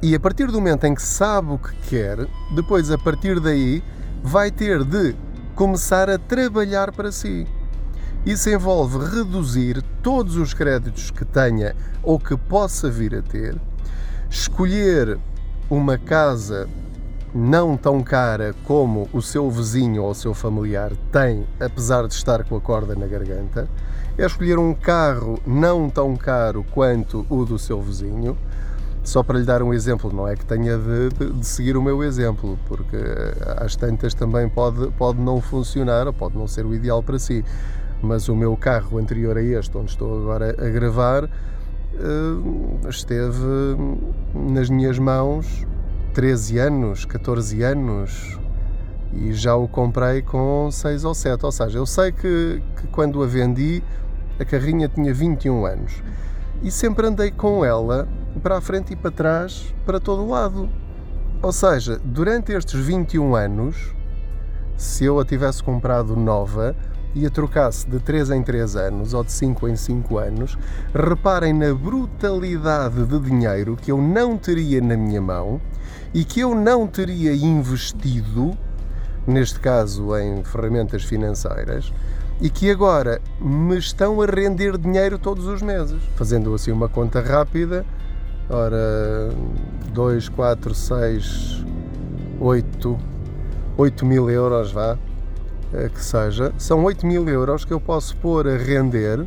E 0.00 0.14
a 0.14 0.20
partir 0.20 0.46
do 0.46 0.60
momento 0.60 0.84
em 0.84 0.94
que 0.94 1.02
sabe 1.02 1.52
o 1.52 1.58
que 1.58 1.74
quer, 1.88 2.18
depois 2.54 2.88
a 2.88 2.96
partir 2.96 3.40
daí 3.40 3.82
vai 4.22 4.48
ter 4.48 4.84
de 4.84 5.16
começar 5.56 6.08
a 6.08 6.16
trabalhar 6.16 6.92
para 6.92 7.10
si. 7.10 7.44
Isso 8.24 8.48
envolve 8.48 8.98
reduzir 9.16 9.82
todos 10.00 10.36
os 10.36 10.54
créditos 10.54 11.10
que 11.10 11.24
tenha 11.24 11.74
ou 12.00 12.16
que 12.16 12.36
possa 12.36 12.88
vir 12.88 13.12
a 13.16 13.22
ter, 13.22 13.60
escolher 14.30 15.18
uma 15.68 15.98
casa 15.98 16.68
não 17.34 17.76
tão 17.76 18.00
cara 18.00 18.54
como 18.64 19.08
o 19.12 19.20
seu 19.20 19.50
vizinho 19.50 20.04
ou 20.04 20.10
o 20.10 20.14
seu 20.14 20.32
familiar 20.32 20.92
tem, 21.10 21.44
apesar 21.58 22.06
de 22.06 22.14
estar 22.14 22.44
com 22.44 22.56
a 22.56 22.60
corda 22.60 22.94
na 22.94 23.06
garganta, 23.06 23.68
é 24.16 24.24
escolher 24.24 24.58
um 24.58 24.74
carro 24.74 25.40
não 25.44 25.90
tão 25.90 26.16
caro 26.16 26.64
quanto 26.70 27.26
o 27.28 27.44
do 27.44 27.58
seu 27.58 27.82
vizinho. 27.82 28.38
Só 29.08 29.22
para 29.22 29.38
lhe 29.38 29.44
dar 29.46 29.62
um 29.62 29.72
exemplo, 29.72 30.12
não 30.12 30.28
é 30.28 30.36
que 30.36 30.44
tenha 30.44 30.76
de, 30.76 31.08
de, 31.08 31.32
de 31.32 31.46
seguir 31.46 31.78
o 31.78 31.82
meu 31.82 32.04
exemplo, 32.04 32.58
porque 32.66 32.98
às 33.56 33.74
tantas 33.74 34.12
também 34.12 34.50
pode, 34.50 34.90
pode 34.98 35.18
não 35.18 35.40
funcionar 35.40 36.06
ou 36.06 36.12
pode 36.12 36.36
não 36.36 36.46
ser 36.46 36.66
o 36.66 36.74
ideal 36.74 37.02
para 37.02 37.18
si. 37.18 37.42
Mas 38.02 38.28
o 38.28 38.36
meu 38.36 38.54
carro 38.54 38.98
anterior 38.98 39.38
a 39.38 39.42
este, 39.42 39.78
onde 39.78 39.92
estou 39.92 40.14
agora 40.20 40.50
a 40.50 40.68
gravar, 40.68 41.24
eh, 41.24 42.88
esteve 42.90 43.38
nas 44.34 44.68
minhas 44.68 44.98
mãos 44.98 45.66
13 46.12 46.58
anos, 46.58 47.06
14 47.06 47.62
anos 47.62 48.38
e 49.14 49.32
já 49.32 49.56
o 49.56 49.66
comprei 49.66 50.20
com 50.20 50.68
6 50.70 51.04
ou 51.04 51.14
7. 51.14 51.46
Ou 51.46 51.52
seja, 51.52 51.78
eu 51.78 51.86
sei 51.86 52.12
que, 52.12 52.62
que 52.76 52.86
quando 52.88 53.22
a 53.22 53.26
vendi 53.26 53.82
a 54.38 54.44
carrinha 54.44 54.86
tinha 54.86 55.14
21 55.14 55.64
anos 55.64 56.02
e 56.62 56.70
sempre 56.70 57.06
andei 57.06 57.30
com 57.30 57.64
ela 57.64 58.06
para 58.38 58.58
a 58.58 58.60
frente 58.60 58.92
e 58.92 58.96
para 58.96 59.10
trás, 59.10 59.74
para 59.84 60.00
todo 60.00 60.22
o 60.22 60.30
lado. 60.30 60.68
Ou 61.40 61.52
seja, 61.52 62.00
durante 62.04 62.52
estes 62.52 62.78
21 62.78 63.34
anos, 63.34 63.94
se 64.76 65.04
eu 65.04 65.18
a 65.20 65.24
tivesse 65.24 65.62
comprado 65.62 66.16
nova 66.16 66.74
e 67.14 67.26
a 67.26 67.30
trocasse 67.30 67.88
de 67.88 67.98
3 67.98 68.30
em 68.30 68.42
3 68.42 68.76
anos 68.76 69.14
ou 69.14 69.24
de 69.24 69.32
5 69.32 69.68
em 69.68 69.76
5 69.76 70.18
anos, 70.18 70.58
reparem 70.94 71.52
na 71.52 71.74
brutalidade 71.74 73.04
de 73.04 73.20
dinheiro 73.20 73.76
que 73.76 73.90
eu 73.90 74.00
não 74.00 74.36
teria 74.36 74.80
na 74.80 74.96
minha 74.96 75.20
mão 75.20 75.60
e 76.12 76.24
que 76.24 76.40
eu 76.40 76.54
não 76.54 76.86
teria 76.86 77.34
investido, 77.34 78.56
neste 79.26 79.60
caso 79.60 80.16
em 80.16 80.42
ferramentas 80.44 81.04
financeiras, 81.04 81.92
e 82.40 82.48
que 82.48 82.70
agora 82.70 83.20
me 83.40 83.76
estão 83.78 84.20
a 84.22 84.26
render 84.26 84.78
dinheiro 84.78 85.18
todos 85.18 85.46
os 85.46 85.60
meses. 85.60 86.00
Fazendo 86.14 86.54
assim 86.54 86.70
uma 86.70 86.88
conta 86.88 87.20
rápida, 87.20 87.84
ora, 88.50 89.30
2, 89.92 90.28
4, 90.28 90.74
6, 90.74 91.64
8, 92.40 92.98
8 93.76 94.06
mil 94.06 94.30
euros, 94.30 94.72
vá, 94.72 94.98
eh, 95.72 95.88
que 95.88 96.02
seja, 96.02 96.52
são 96.56 96.84
8 96.84 97.06
mil 97.06 97.28
euros 97.28 97.64
que 97.64 97.72
eu 97.72 97.80
posso 97.80 98.16
pôr 98.16 98.48
a 98.48 98.56
render 98.56 99.26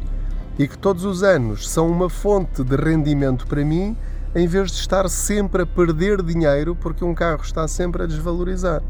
e 0.57 0.67
que 0.67 0.77
todos 0.77 1.05
os 1.05 1.23
anos 1.23 1.69
são 1.69 1.87
uma 1.87 2.09
fonte 2.09 2.63
de 2.63 2.75
rendimento 2.75 3.47
para 3.47 3.63
mim 3.63 3.95
em 4.33 4.47
vez 4.47 4.71
de 4.71 4.77
estar 4.77 5.07
sempre 5.09 5.63
a 5.63 5.65
perder 5.65 6.21
dinheiro 6.23 6.75
porque 6.75 7.03
um 7.03 7.13
carro 7.13 7.41
está 7.43 7.67
sempre 7.67 8.03
a 8.03 8.05
desvalorizar. 8.05 8.81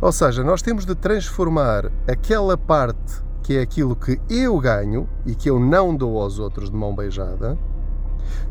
Ou 0.00 0.10
seja, 0.10 0.42
nós 0.42 0.62
temos 0.62 0.84
de 0.84 0.94
transformar 0.94 1.90
aquela 2.08 2.56
parte 2.56 3.22
que 3.42 3.58
é 3.58 3.60
aquilo 3.60 3.94
que 3.94 4.20
eu 4.30 4.58
ganho 4.58 5.08
e 5.26 5.34
que 5.34 5.50
eu 5.50 5.60
não 5.60 5.94
dou 5.94 6.20
aos 6.20 6.38
outros 6.38 6.70
de 6.70 6.76
mão 6.76 6.94
beijada, 6.94 7.58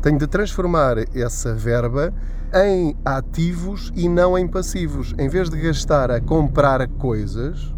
tenho 0.00 0.18
de 0.18 0.26
transformar 0.26 0.96
essa 1.14 1.54
verba 1.54 2.12
em 2.54 2.96
ativos 3.04 3.92
e 3.94 4.08
não 4.08 4.36
em 4.36 4.46
passivos. 4.46 5.14
Em 5.18 5.28
vez 5.28 5.48
de 5.48 5.60
gastar 5.60 6.10
a 6.10 6.20
comprar 6.20 6.86
coisas, 6.86 7.72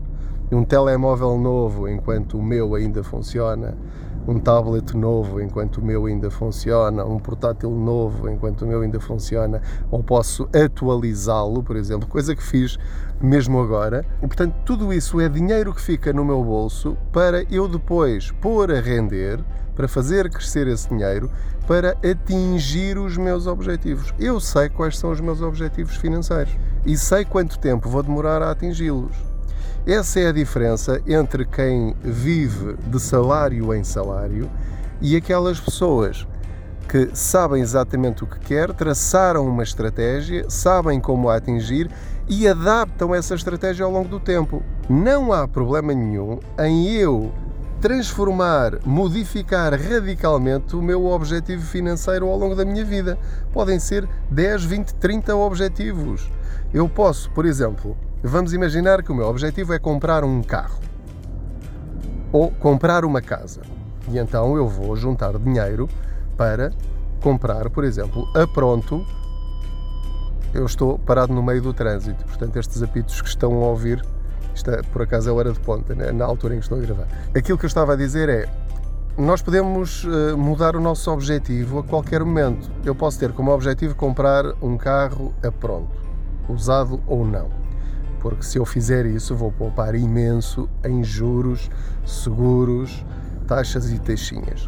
um 0.51 0.65
telemóvel 0.65 1.39
novo 1.39 1.89
enquanto 1.89 2.39
o 2.39 2.43
meu 2.43 2.75
ainda 2.75 3.03
funciona, 3.03 3.77
um 4.27 4.39
tablet 4.39 4.97
novo 4.97 5.41
enquanto 5.41 5.79
o 5.79 5.85
meu 5.85 6.07
ainda 6.07 6.31
funciona, 6.31 7.05
um 7.05 7.19
portátil 7.19 7.71
novo 7.71 8.29
enquanto 8.29 8.63
o 8.63 8.67
meu 8.67 8.81
ainda 8.81 9.01
funciona, 9.01 9.61
ou 9.91 10.03
posso 10.03 10.49
atualizá-lo, 10.55 11.63
por 11.63 11.77
exemplo, 11.77 12.09
coisa 12.09 12.35
que 12.35 12.43
fiz 12.43 12.79
mesmo 13.21 13.61
agora. 13.61 14.05
E 14.23 14.27
portanto, 14.27 14.55
tudo 14.65 14.93
isso 14.93 15.21
é 15.21 15.29
dinheiro 15.29 15.75
que 15.75 15.81
fica 15.81 16.13
no 16.13 16.25
meu 16.25 16.43
bolso 16.43 16.97
para 17.13 17.45
eu 17.53 17.69
depois 17.69 18.31
pôr 18.41 18.73
a 18.73 18.81
render, 18.81 19.45
para 19.75 19.89
fazer 19.89 20.31
crescer 20.31 20.67
esse 20.67 20.89
dinheiro, 20.89 21.31
para 21.67 21.97
atingir 22.09 22.99
os 22.99 23.17
meus 23.17 23.47
objetivos. 23.47 24.13
Eu 24.19 24.39
sei 24.41 24.69
quais 24.69 24.99
são 24.99 25.11
os 25.11 25.21
meus 25.21 25.41
objetivos 25.41 25.97
financeiros 25.97 26.55
e 26.85 26.97
sei 26.97 27.25
quanto 27.25 27.59
tempo 27.59 27.89
vou 27.89 28.03
demorar 28.03 28.43
a 28.43 28.51
atingi-los. 28.51 29.17
Essa 29.87 30.21
é 30.21 30.29
a 30.29 30.33
diferença 30.33 31.03
entre 31.07 31.45
quem 31.45 31.95
vive 32.03 32.77
de 32.87 33.01
salário 33.01 33.75
em 33.75 33.85
salário 33.85 34.51
e 35.01 35.17
aquelas 35.17 35.61
pessoas 35.61 36.27
que 36.89 37.11
sabem 37.13 37.63
exatamente 37.63 38.25
o 38.25 38.27
que 38.27 38.39
quer, 38.39 38.73
traçaram 38.73 39.47
uma 39.47 39.63
estratégia, 39.63 40.49
sabem 40.49 41.01
como 41.01 41.29
a 41.29 41.37
atingir 41.37 41.91
e 42.29 42.47
adaptam 42.47 43.15
essa 43.15 43.35
estratégia 43.35 43.85
ao 43.85 43.91
longo 43.91 44.09
do 44.09 44.21
tempo. 44.21 44.63
Não 44.89 45.33
há 45.33 45.49
problema 45.49 45.93
nenhum 45.93 46.39
em 46.59 46.93
eu 46.93 47.33
transformar, 47.85 48.79
modificar 48.83 49.79
radicalmente 49.79 50.75
o 50.75 50.81
meu 50.81 51.05
objetivo 51.05 51.63
financeiro 51.63 52.27
ao 52.27 52.39
longo 52.39 52.57
da 52.57 52.65
minha 52.65 52.83
vida. 52.83 53.19
Podem 53.53 53.79
ser 53.79 54.09
10, 54.31 54.65
20, 54.65 54.95
30 54.95 55.37
objetivos. 55.37 56.31
Eu 56.73 56.89
posso, 56.89 57.31
por 57.33 57.45
exemplo, 57.45 57.95
Vamos 58.27 58.55
imaginar 58.55 59.03
que 59.03 59.13
o 59.13 59.15
meu 59.15 59.27
objetivo 59.27 59.75
é 59.75 59.79
comprar 59.79 60.25
um 60.25 60.43
carro 60.43 60.81
ou 62.33 62.51
comprar 62.53 63.05
uma 63.05 63.21
casa. 63.21 63.61
E 64.09 64.17
então 64.17 64.57
eu 64.57 64.67
vou 64.67 64.97
juntar 64.97 65.39
dinheiro 65.39 65.87
para 66.35 66.73
comprar, 67.21 67.69
por 67.69 67.85
exemplo, 67.85 68.27
a 68.35 68.47
pronto. 68.47 69.05
Eu 70.55 70.65
estou 70.65 70.99
parado 70.99 71.35
no 71.35 71.43
meio 71.43 71.61
do 71.61 71.75
trânsito, 71.75 72.25
portanto, 72.25 72.59
estes 72.59 72.83
apitos 72.83 73.21
que 73.21 73.29
estão 73.29 73.63
a 73.63 73.67
ouvir, 73.67 74.03
isto 74.55 74.71
é, 74.71 74.83
por 74.83 75.03
acaso 75.03 75.29
é 75.29 75.33
hora 75.33 75.53
de 75.53 75.61
ponta, 75.61 75.95
né? 75.95 76.13
na 76.13 76.25
altura 76.25 76.55
em 76.55 76.59
que 76.59 76.65
estou 76.65 76.79
a 76.79 76.81
gravar. 76.81 77.09
Aquilo 77.35 77.59
que 77.59 77.65
eu 77.65 77.69
estava 77.69 77.95
a 77.95 77.97
dizer 77.97 78.29
é: 78.29 78.49
nós 79.19 79.43
podemos 79.43 80.05
eh, 80.05 80.35
mudar 80.35 80.77
o 80.77 80.81
nosso 80.81 81.11
objetivo 81.11 81.81
a 81.81 81.83
qualquer 81.83 82.25
momento. 82.25 82.71
Eu 82.85 82.95
posso 82.95 83.19
ter 83.19 83.33
como 83.33 83.51
objetivo 83.53 83.95
comprar 83.95 84.45
um 84.63 84.77
carro 84.77 85.35
a 85.43 85.51
pronto, 85.51 85.97
usado 86.49 87.01
ou 87.07 87.27
não 87.27 87.65
porque 88.25 88.43
se 88.43 88.59
eu 88.59 88.65
fizer 88.65 89.05
isso 89.05 89.37
vou 89.37 89.53
poupar 89.53 89.95
imenso 89.95 90.67
em 90.83 91.05
juros, 91.05 91.71
seguros, 92.07 93.05
taxas 93.47 93.93
e 93.93 93.99
taxinhas. 93.99 94.67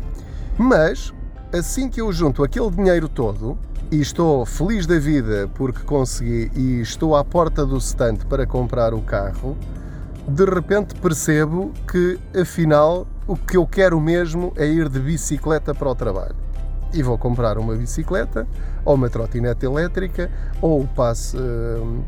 Mas 0.59 1.11
assim 1.51 1.89
que 1.89 1.99
eu 1.99 2.13
junto 2.13 2.45
aquele 2.45 2.71
dinheiro 2.71 3.09
todo 3.09 3.57
e 3.91 4.01
estou 4.01 4.45
feliz 4.45 4.87
da 4.87 4.99
vida 4.99 5.49
porque 5.55 5.81
consegui 5.85 6.51
e 6.55 6.81
estou 6.81 7.15
à 7.15 7.25
porta 7.25 7.65
do 7.65 7.77
stand 7.79 8.17
para 8.29 8.47
comprar 8.47 8.93
o 8.93 9.01
carro, 9.01 9.57
de 10.27 10.45
repente 10.45 10.95
percebo 10.97 11.73
que 11.91 12.19
afinal 12.39 13.07
o 13.27 13.37
que 13.37 13.57
eu 13.57 13.67
quero 13.67 14.01
mesmo 14.01 14.53
é 14.57 14.67
ir 14.67 14.89
de 14.89 14.99
bicicleta 14.99 15.75
para 15.75 15.89
o 15.89 15.95
trabalho. 15.95 16.35
E 16.93 17.03
vou 17.03 17.19
comprar 17.19 17.59
uma 17.59 17.75
bicicleta, 17.75 18.47
ou 18.85 18.95
uma 18.95 19.11
trotinete 19.11 19.67
elétrica, 19.67 20.31
ou 20.61 20.83
o 20.83 20.87
passe. 20.87 21.37
Uh, 21.37 22.05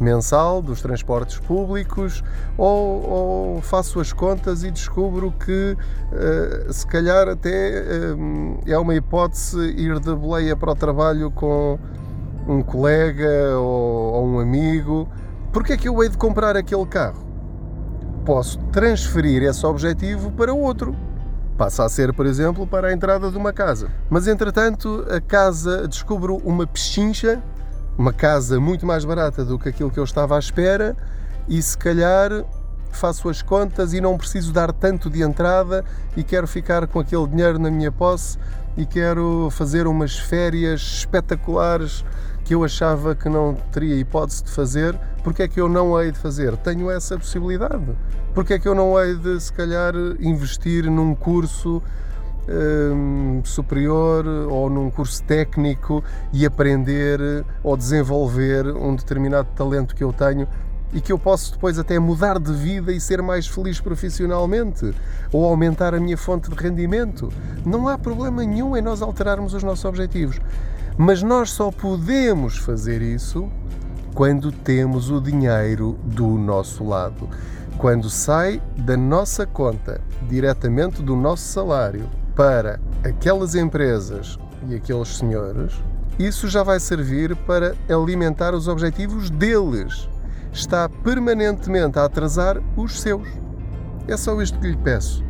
mensal 0.00 0.62
dos 0.62 0.80
transportes 0.80 1.38
públicos 1.38 2.22
ou, 2.56 3.08
ou 3.08 3.62
faço 3.62 4.00
as 4.00 4.12
contas 4.12 4.62
e 4.62 4.70
descubro 4.70 5.32
que 5.32 5.76
uh, 5.76 6.72
se 6.72 6.86
calhar 6.86 7.28
até 7.28 7.82
uh, 7.82 8.60
é 8.66 8.78
uma 8.78 8.94
hipótese 8.94 9.58
ir 9.76 9.98
de 10.00 10.14
boleia 10.14 10.56
para 10.56 10.72
o 10.72 10.74
trabalho 10.74 11.30
com 11.30 11.78
um 12.46 12.62
colega 12.62 13.58
ou, 13.58 14.14
ou 14.14 14.26
um 14.26 14.40
amigo. 14.40 15.08
Porquê 15.52 15.74
é 15.74 15.76
que 15.76 15.88
eu 15.88 16.02
hei 16.02 16.08
de 16.08 16.16
comprar 16.16 16.56
aquele 16.56 16.86
carro? 16.86 17.26
Posso 18.24 18.58
transferir 18.72 19.42
esse 19.42 19.64
objetivo 19.64 20.30
para 20.32 20.52
outro. 20.52 20.94
Passa 21.56 21.84
a 21.84 21.88
ser, 21.88 22.12
por 22.12 22.24
exemplo, 22.24 22.66
para 22.66 22.88
a 22.88 22.92
entrada 22.92 23.30
de 23.30 23.36
uma 23.36 23.52
casa. 23.52 23.90
Mas 24.08 24.28
entretanto, 24.28 25.04
a 25.10 25.20
casa 25.20 25.88
descubro 25.88 26.36
uma 26.44 26.66
pechincha 26.66 27.42
uma 27.98 28.12
casa 28.12 28.60
muito 28.60 28.86
mais 28.86 29.04
barata 29.04 29.44
do 29.44 29.58
que 29.58 29.68
aquilo 29.68 29.90
que 29.90 29.98
eu 29.98 30.04
estava 30.04 30.36
à 30.36 30.38
espera 30.38 30.96
e 31.48 31.60
se 31.60 31.76
calhar 31.76 32.30
faço 32.92 33.28
as 33.28 33.42
contas 33.42 33.92
e 33.92 34.00
não 34.00 34.16
preciso 34.16 34.52
dar 34.52 34.72
tanto 34.72 35.10
de 35.10 35.20
entrada 35.20 35.84
e 36.16 36.22
quero 36.22 36.46
ficar 36.46 36.86
com 36.86 37.00
aquele 37.00 37.26
dinheiro 37.26 37.58
na 37.58 37.70
minha 37.70 37.90
posse 37.90 38.38
e 38.76 38.86
quero 38.86 39.48
fazer 39.50 39.88
umas 39.88 40.16
férias 40.16 40.80
espetaculares 40.80 42.04
que 42.44 42.54
eu 42.54 42.64
achava 42.64 43.14
que 43.14 43.28
não 43.28 43.54
teria 43.72 43.96
hipótese 43.96 44.44
de 44.44 44.50
fazer, 44.50 44.98
porque 45.22 45.42
é 45.42 45.48
que 45.48 45.60
eu 45.60 45.68
não 45.68 46.00
hei 46.00 46.10
de 46.12 46.18
fazer? 46.18 46.56
Tenho 46.56 46.90
essa 46.90 47.18
possibilidade. 47.18 47.94
Porque 48.32 48.54
é 48.54 48.58
que 48.58 48.66
eu 48.66 48.74
não 48.74 48.98
hei 48.98 49.16
de, 49.16 49.38
se 49.38 49.52
calhar, 49.52 49.92
investir 50.18 50.90
num 50.90 51.14
curso 51.14 51.82
superior 53.44 54.26
ou 54.26 54.70
num 54.70 54.90
curso 54.90 55.22
técnico 55.22 56.02
e 56.32 56.46
aprender 56.46 57.44
ou 57.62 57.76
desenvolver 57.76 58.66
um 58.66 58.94
determinado 58.94 59.48
talento 59.54 59.94
que 59.94 60.04
eu 60.04 60.12
tenho 60.12 60.46
e 60.92 61.00
que 61.00 61.12
eu 61.12 61.18
posso 61.18 61.52
depois 61.52 61.78
até 61.78 61.98
mudar 61.98 62.38
de 62.38 62.52
vida 62.52 62.92
e 62.92 63.00
ser 63.00 63.20
mais 63.20 63.46
feliz 63.46 63.80
profissionalmente 63.80 64.94
ou 65.32 65.44
aumentar 65.44 65.94
a 65.94 66.00
minha 66.00 66.16
fonte 66.16 66.50
de 66.50 66.56
rendimento. 66.56 67.30
Não 67.64 67.88
há 67.88 67.98
problema 67.98 68.42
nenhum 68.42 68.76
em 68.76 68.82
nós 68.82 69.02
alterarmos 69.02 69.52
os 69.54 69.62
nossos 69.62 69.84
objetivos. 69.84 70.40
Mas 70.96 71.22
nós 71.22 71.50
só 71.50 71.70
podemos 71.70 72.56
fazer 72.56 73.02
isso 73.02 73.48
quando 74.14 74.50
temos 74.50 75.10
o 75.10 75.20
dinheiro 75.20 75.96
do 76.02 76.26
nosso 76.26 76.84
lado. 76.84 77.28
Quando 77.76 78.10
sai 78.10 78.60
da 78.76 78.96
nossa 78.96 79.46
conta, 79.46 80.00
diretamente 80.28 81.00
do 81.00 81.14
nosso 81.14 81.44
salário, 81.44 82.08
para 82.38 82.78
aquelas 83.02 83.56
empresas 83.56 84.38
e 84.68 84.76
aqueles 84.76 85.16
senhores, 85.16 85.72
isso 86.20 86.46
já 86.46 86.62
vai 86.62 86.78
servir 86.78 87.34
para 87.34 87.74
alimentar 87.88 88.54
os 88.54 88.68
objetivos 88.68 89.28
deles 89.28 90.08
está 90.52 90.88
permanentemente 90.88 91.98
a 91.98 92.04
atrasar 92.04 92.62
os 92.76 93.00
seus. 93.00 93.26
É 94.06 94.16
só 94.16 94.40
isto 94.40 94.56
que 94.60 94.68
lhe 94.68 94.76
peço: 94.76 95.24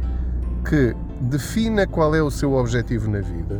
que 0.68 0.94
defina 1.18 1.86
qual 1.86 2.14
é 2.14 2.22
o 2.22 2.30
seu 2.30 2.52
objetivo 2.52 3.10
na 3.10 3.20
vida 3.20 3.58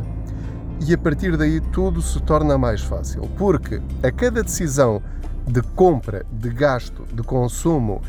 e 0.79 0.93
a 0.93 0.97
partir 0.97 1.35
daí 1.35 1.59
tudo 1.59 2.03
se 2.03 2.21
torna 2.21 2.55
mais 2.55 2.81
fácil. 2.81 3.23
Porque 3.35 3.81
a 4.03 4.11
cada 4.11 4.43
decisão 4.43 5.01
de 5.47 5.63
compra, 5.75 6.23
de 6.31 6.49
gasto, 6.49 7.03
de 7.11 7.23
consumo 7.23 7.99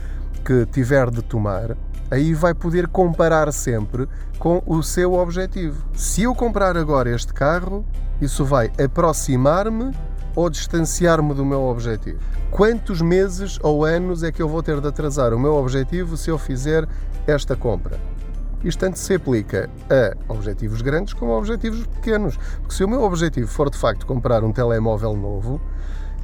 que 0.44 0.66
tiver 0.66 1.10
de 1.10 1.22
tomar, 1.22 1.76
aí 2.10 2.34
vai 2.34 2.52
poder 2.54 2.88
comparar 2.88 3.52
sempre 3.52 4.08
com 4.38 4.62
o 4.66 4.82
seu 4.82 5.14
objetivo. 5.14 5.84
Se 5.94 6.22
eu 6.22 6.34
comprar 6.34 6.76
agora 6.76 7.14
este 7.14 7.32
carro, 7.32 7.84
isso 8.20 8.44
vai 8.44 8.70
aproximar-me 8.82 9.92
ou 10.34 10.50
distanciar-me 10.50 11.34
do 11.34 11.44
meu 11.44 11.62
objetivo? 11.62 12.18
Quantos 12.50 13.00
meses 13.00 13.58
ou 13.62 13.84
anos 13.84 14.22
é 14.22 14.32
que 14.32 14.42
eu 14.42 14.48
vou 14.48 14.62
ter 14.62 14.80
de 14.80 14.88
atrasar 14.88 15.32
o 15.32 15.38
meu 15.38 15.54
objetivo 15.54 16.16
se 16.16 16.30
eu 16.30 16.38
fizer 16.38 16.88
esta 17.26 17.54
compra? 17.54 17.98
Isto 18.62 18.80
tanto 18.80 18.98
se 18.98 19.14
aplica 19.14 19.70
a 19.88 20.32
objetivos 20.32 20.82
grandes 20.82 21.14
como 21.14 21.32
a 21.32 21.38
objetivos 21.38 21.86
pequenos. 21.86 22.36
Porque 22.58 22.74
se 22.74 22.84
o 22.84 22.88
meu 22.88 23.02
objetivo 23.02 23.48
for 23.48 23.70
de 23.70 23.78
facto 23.78 24.06
comprar 24.06 24.44
um 24.44 24.52
telemóvel 24.52 25.16
novo, 25.16 25.60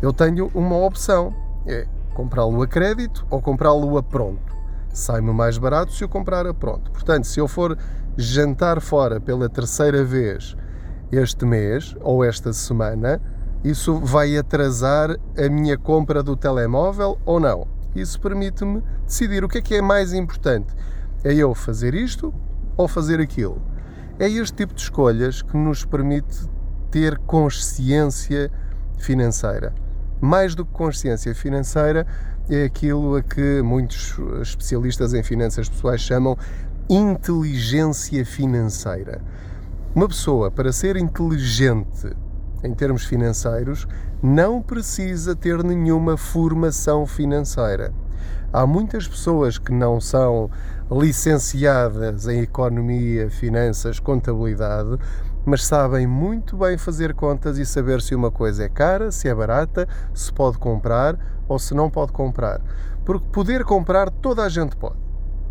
eu 0.02 0.12
tenho 0.12 0.50
uma 0.54 0.76
opção: 0.76 1.34
é 1.66 1.86
comprá-lo 2.12 2.62
a 2.62 2.66
crédito 2.66 3.26
ou 3.30 3.40
comprá-lo 3.40 3.96
a 3.96 4.02
pronto. 4.02 4.55
Sai-me 4.96 5.30
mais 5.30 5.58
barato 5.58 5.92
se 5.92 6.02
eu 6.02 6.08
comprar 6.08 6.46
a 6.46 6.54
pronto. 6.54 6.90
Portanto, 6.90 7.26
se 7.26 7.38
eu 7.38 7.46
for 7.46 7.76
jantar 8.16 8.80
fora 8.80 9.20
pela 9.20 9.46
terceira 9.46 10.02
vez 10.02 10.56
este 11.12 11.44
mês 11.44 11.94
ou 12.00 12.24
esta 12.24 12.50
semana, 12.54 13.20
isso 13.62 14.00
vai 14.00 14.38
atrasar 14.38 15.14
a 15.36 15.48
minha 15.50 15.76
compra 15.76 16.22
do 16.22 16.34
telemóvel 16.34 17.18
ou 17.26 17.38
não? 17.38 17.68
Isso 17.94 18.18
permite-me 18.18 18.82
decidir 19.04 19.44
o 19.44 19.48
que 19.48 19.58
é 19.58 19.60
que 19.60 19.74
é 19.74 19.82
mais 19.82 20.14
importante. 20.14 20.74
É 21.22 21.34
eu 21.34 21.54
fazer 21.54 21.94
isto 21.94 22.32
ou 22.74 22.88
fazer 22.88 23.20
aquilo? 23.20 23.60
É 24.18 24.26
este 24.26 24.56
tipo 24.56 24.72
de 24.72 24.80
escolhas 24.80 25.42
que 25.42 25.58
nos 25.58 25.84
permite 25.84 26.48
ter 26.90 27.18
consciência 27.18 28.50
financeira. 28.96 29.74
Mais 30.22 30.54
do 30.54 30.64
que 30.64 30.72
consciência 30.72 31.34
financeira, 31.34 32.06
é 32.48 32.64
aquilo 32.64 33.16
a 33.16 33.22
que 33.22 33.60
muitos 33.62 34.16
especialistas 34.40 35.14
em 35.14 35.22
finanças 35.22 35.68
pessoais 35.68 36.00
chamam 36.00 36.36
inteligência 36.88 38.24
financeira. 38.24 39.20
Uma 39.94 40.08
pessoa, 40.08 40.50
para 40.50 40.72
ser 40.72 40.96
inteligente 40.96 42.14
em 42.62 42.74
termos 42.74 43.04
financeiros, 43.04 43.86
não 44.22 44.62
precisa 44.62 45.34
ter 45.34 45.62
nenhuma 45.64 46.16
formação 46.16 47.06
financeira. 47.06 47.92
Há 48.52 48.66
muitas 48.66 49.08
pessoas 49.08 49.58
que 49.58 49.72
não 49.72 50.00
são 50.00 50.50
licenciadas 50.90 52.28
em 52.28 52.40
economia, 52.40 53.28
finanças, 53.28 53.98
contabilidade, 53.98 54.96
mas 55.46 55.64
sabem 55.64 56.08
muito 56.08 56.56
bem 56.56 56.76
fazer 56.76 57.14
contas 57.14 57.56
e 57.56 57.64
saber 57.64 58.02
se 58.02 58.16
uma 58.16 58.32
coisa 58.32 58.64
é 58.64 58.68
cara, 58.68 59.12
se 59.12 59.28
é 59.28 59.34
barata, 59.34 59.88
se 60.12 60.32
pode 60.32 60.58
comprar 60.58 61.16
ou 61.48 61.56
se 61.56 61.72
não 61.72 61.88
pode 61.88 62.10
comprar. 62.10 62.60
Porque 63.04 63.24
poder 63.30 63.64
comprar 63.64 64.10
toda 64.10 64.42
a 64.42 64.48
gente 64.48 64.74
pode. 64.76 64.96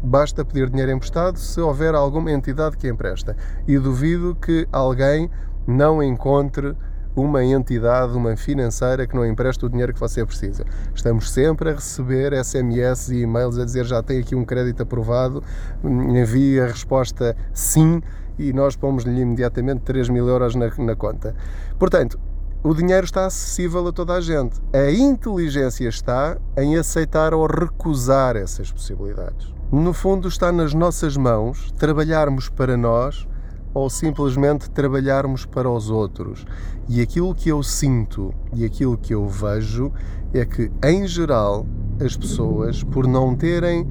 Basta 0.03 0.43
pedir 0.43 0.69
dinheiro 0.69 0.91
emprestado 0.91 1.39
se 1.39 1.61
houver 1.61 1.95
alguma 1.95 2.29
entidade 2.29 2.75
que 2.75 2.89
empresta. 2.89 3.37
E 3.65 3.79
duvido 3.79 4.35
que 4.35 4.67
alguém 4.69 5.31
não 5.65 6.03
encontre 6.03 6.75
uma 7.15 7.41
entidade, 7.45 8.11
uma 8.17 8.35
financeira 8.35 9.07
que 9.07 9.15
não 9.15 9.25
empresta 9.25 9.65
o 9.65 9.69
dinheiro 9.69 9.93
que 9.93 9.99
você 9.99 10.25
precisa. 10.25 10.65
Estamos 10.93 11.31
sempre 11.31 11.69
a 11.69 11.73
receber 11.73 12.33
SMS 12.43 13.07
e 13.07 13.21
e-mails 13.21 13.57
a 13.57 13.63
dizer 13.63 13.85
já 13.85 14.03
tem 14.03 14.19
aqui 14.19 14.35
um 14.35 14.43
crédito 14.43 14.83
aprovado, 14.83 15.41
envie 15.81 16.59
a 16.59 16.65
resposta 16.65 17.35
sim 17.53 18.01
e 18.37 18.53
nós 18.53 18.75
pomos-lhe 18.75 19.19
imediatamente 19.19 19.81
3 19.81 20.09
mil 20.09 20.27
euros 20.27 20.55
na, 20.55 20.71
na 20.77 20.95
conta. 20.95 21.35
Portanto, 21.77 22.19
o 22.63 22.73
dinheiro 22.73 23.05
está 23.05 23.25
acessível 23.27 23.87
a 23.87 23.91
toda 23.91 24.13
a 24.13 24.21
gente. 24.21 24.59
A 24.73 24.91
inteligência 24.91 25.87
está 25.87 26.37
em 26.57 26.77
aceitar 26.77 27.33
ou 27.33 27.45
recusar 27.45 28.35
essas 28.35 28.71
possibilidades. 28.71 29.53
No 29.71 29.93
fundo, 29.93 30.27
está 30.27 30.51
nas 30.51 30.73
nossas 30.73 31.15
mãos 31.15 31.71
trabalharmos 31.77 32.49
para 32.49 32.75
nós 32.75 33.27
ou 33.73 33.89
simplesmente 33.89 34.69
trabalharmos 34.69 35.45
para 35.45 35.69
os 35.69 35.89
outros. 35.89 36.45
E 36.87 37.01
aquilo 37.01 37.35
que 37.35 37.49
eu 37.49 37.61
sinto 37.61 38.33
e 38.53 38.63
aquilo 38.65 38.97
que 38.97 39.13
eu 39.13 39.27
vejo 39.27 39.91
é 40.33 40.45
que, 40.45 40.71
em 40.83 41.05
geral, 41.05 41.67
as 42.03 42.15
pessoas, 42.17 42.83
por 42.83 43.05
não 43.05 43.35
terem 43.35 43.85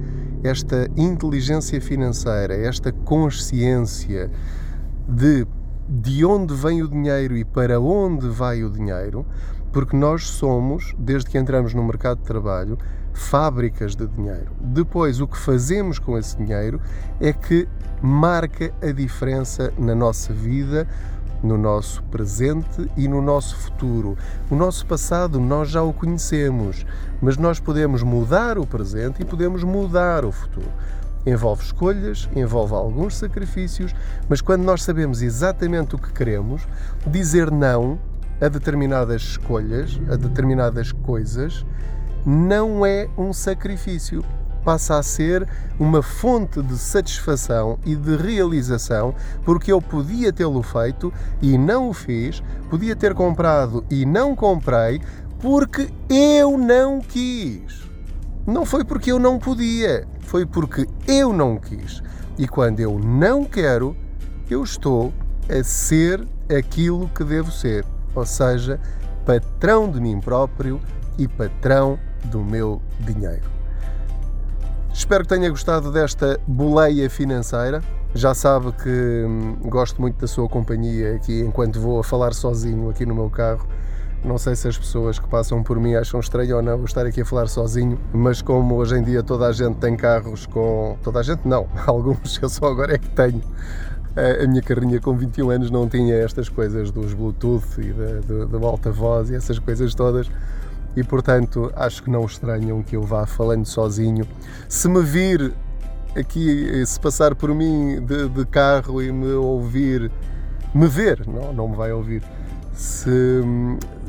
esta 0.45 0.89
inteligência 0.97 1.81
financeira, 1.81 2.55
esta 2.55 2.93
consciência 2.93 4.31
de 5.09 5.47
de 5.89 6.25
onde 6.25 6.55
vem 6.55 6.83
o 6.83 6.89
dinheiro 6.89 7.37
e 7.37 7.45
para 7.45 7.79
onde 7.79 8.29
vai 8.29 8.65
o 8.65 8.71
dinheiro, 8.71 9.27
porque 9.73 9.97
nós 9.97 10.27
somos, 10.27 10.95
desde 10.99 11.29
que 11.29 11.39
entramos 11.39 11.75
no 11.75 11.85
mercado 11.85 12.19
de 12.19 12.25
trabalho, 12.25 12.79
fábricas 13.13 13.95
de 13.95 14.07
dinheiro. 14.07 14.51
Depois, 14.61 15.21
o 15.21 15.29
que 15.29 15.37
fazemos 15.37 15.99
com 15.99 16.17
esse 16.17 16.37
dinheiro 16.37 16.81
é 17.21 17.33
que 17.33 17.69
marca 18.03 18.73
a 18.83 18.93
diferença 18.93 19.73
na 19.79 19.95
nossa 19.95 20.33
vida, 20.33 20.87
no 21.45 21.59
nosso 21.59 22.03
presente 22.05 22.91
e 22.97 23.07
no 23.07 23.21
nosso 23.21 23.57
futuro. 23.57 24.17
O 24.51 24.57
nosso 24.57 24.87
passado 24.87 25.39
nós 25.39 25.69
já 25.69 25.83
o 25.83 25.93
conhecemos, 25.93 26.87
mas 27.21 27.37
nós 27.37 27.61
podemos 27.61 28.03
mudar 28.03 28.59
o 28.59 28.67
presente 28.67 29.23
e 29.23 29.25
podemos 29.25 29.63
mudar 29.63 30.25
o 30.25 30.33
futuro. 30.33 30.71
Envolve 31.27 31.63
escolhas, 31.63 32.29
envolve 32.35 32.75
alguns 32.75 33.17
sacrifícios, 33.17 33.95
mas 34.29 34.41
quando 34.41 34.63
nós 34.63 34.83
sabemos 34.83 35.23
exatamente 35.23 35.95
o 35.95 35.99
que 35.99 36.13
queremos, 36.13 36.67
dizer 37.07 37.51
não 37.51 37.99
a 38.41 38.49
determinadas 38.49 39.23
escolhas, 39.23 40.01
a 40.11 40.17
determinadas 40.17 40.93
coisas, 40.93 41.65
não 42.27 42.85
é 42.85 43.09
um 43.17 43.33
sacrifício. 43.33 44.25
Passa 44.65 44.99
a 44.99 45.03
ser 45.03 45.47
uma 45.79 46.03
fonte 46.03 46.63
de 46.63 46.79
satisfação 46.79 47.79
e 47.85 47.95
de 47.95 48.17
realização, 48.17 49.15
porque 49.45 49.71
eu 49.71 49.81
podia 49.81 50.33
tê-lo 50.33 50.63
feito 50.63 51.13
e 51.43 51.59
não 51.59 51.91
o 51.91 51.93
fiz, 51.93 52.43
podia 52.71 52.97
ter 52.97 53.15
comprado 53.15 53.85
e 53.91 54.07
não 54.07 54.35
comprei, 54.35 55.01
porque 55.39 55.91
eu 56.09 56.57
não 56.57 57.01
quis. 57.01 57.85
Não 58.47 58.65
foi 58.65 58.85
porque 58.85 59.13
eu 59.13 59.19
não 59.19 59.39
podia, 59.39 60.07
foi 60.21 60.47
porque 60.47 60.87
eu 61.07 61.33
não 61.33 61.59
quis. 61.59 62.03
E 62.39 62.49
quando 62.49 62.81
eu 62.81 62.99
não 62.99 63.45
quero, 63.45 63.97
eu 64.51 64.65
estou 64.65 65.13
a 65.49 65.63
ser 65.63 66.27
aquilo 66.55 67.09
que 67.09 67.25
devo 67.25 67.51
ser, 67.51 67.85
ou 68.15 68.25
seja, 68.25 68.81
patrão 69.25 69.91
de 69.91 70.01
mim 70.01 70.21
próprio 70.21 70.81
e 71.19 71.29
patrão 71.29 71.99
do 72.25 72.43
meu 72.43 72.81
dinheiro. 73.01 73.64
Espero 74.95 75.25
que 75.25 75.29
tenha 75.29 75.51
gostado 75.51 75.91
desta 75.91 76.39
boleia 76.47 77.11
financeira. 77.11 77.83
Já 78.15 78.33
sabe 78.33 78.71
que 78.73 79.25
hum, 79.27 79.57
gosto 79.65 80.01
muito 80.01 80.21
da 80.21 80.29
sua 80.29 80.49
companhia 80.49 81.17
aqui 81.17 81.41
enquanto 81.41 81.81
vou 81.81 81.99
a 81.99 82.05
falar 82.05 82.33
sozinho 82.33 82.89
aqui 82.89 83.05
no 83.05 83.13
meu 83.13 83.29
carro, 83.29 83.67
Não 84.25 84.39
sei 84.39 84.55
se 84.55 84.69
as 84.69 84.79
pessoas 84.79 85.19
que 85.19 85.29
passam 85.29 85.65
por 85.65 85.81
mim 85.81 85.97
acham 85.97 86.21
estranho 86.21 86.57
ou 86.57 86.63
não 86.63 86.79
eu 86.79 86.85
estar 86.85 87.05
aqui 87.05 87.23
a 87.23 87.25
falar 87.27 87.49
sozinho, 87.49 87.99
mas 88.13 88.41
como 88.41 88.77
hoje 88.77 88.95
em 88.95 89.03
dia 89.03 89.21
toda 89.21 89.49
a 89.49 89.53
gente 89.53 89.79
tem 89.79 89.97
carros 89.97 90.47
com. 90.47 90.97
Toda 91.03 91.19
a 91.19 91.23
gente 91.25 91.41
não, 91.45 91.67
alguns, 91.85 92.41
eu 92.41 92.49
só 92.49 92.67
agora 92.67 92.95
é 92.95 92.99
que 92.99 93.11
tenho. 93.11 93.43
A 94.17 94.47
minha 94.47 94.63
carrinha 94.63 95.01
com 95.01 95.17
21 95.17 95.51
anos 95.51 95.71
não 95.73 95.89
tinha 95.89 96.15
estas 96.15 96.49
coisas 96.49 96.93
dos 96.93 97.13
Bluetooth 97.13 97.81
e 97.81 97.93
da, 97.93 98.45
da, 98.45 98.65
alta 98.65 98.93
voz 98.93 99.29
e 99.29 99.35
essas 99.35 99.59
coisas 99.59 99.93
todas 99.93 100.31
e 100.97 101.03
portanto 101.03 101.73
acho 101.75 102.03
que 102.03 102.11
não 102.11 102.25
estranham 102.25 102.83
que 102.83 102.97
eu 102.97 103.03
vá 103.03 103.27
falando 103.27 103.67
sozinho. 103.67 104.27
Se 104.69 104.89
me 104.89 105.03
vir 105.03 105.53
aqui, 106.17 106.85
se 106.87 106.99
passar 106.99 107.35
por 107.35 107.55
mim 107.55 108.01
de, 108.05 108.29
de 108.29 108.47
carro 108.47 109.03
e 109.03 109.11
me 109.13 109.33
ouvir, 109.33 110.11
me 110.75 110.87
ver, 110.87 111.27
não, 111.27 111.53
não 111.53 111.69
me 111.69 111.77
vai 111.77 111.93
ouvir. 111.93 112.23
Se, 112.73 113.43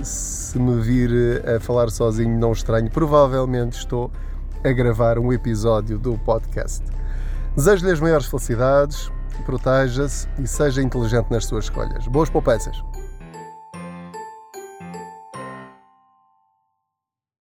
se 0.04 0.58
me 0.58 0.82
vir 0.82 1.44
a 1.48 1.60
falar 1.60 1.90
sozinho, 1.92 2.38
não 2.40 2.52
estranho. 2.52 2.90
Provavelmente 2.90 3.78
estou 3.78 4.12
a 4.64 4.72
gravar 4.72 5.20
um 5.20 5.32
episódio 5.32 6.00
do 6.00 6.18
podcast. 6.18 6.84
Desejo-lhe 7.56 7.92
as 7.92 8.00
maiores 8.00 8.26
felicidades, 8.26 9.12
proteja-se 9.46 10.28
e 10.40 10.48
seja 10.48 10.82
inteligente 10.82 11.30
nas 11.30 11.46
suas 11.46 11.66
escolhas. 11.66 12.08
Boas 12.08 12.30
poupanças! 12.30 12.95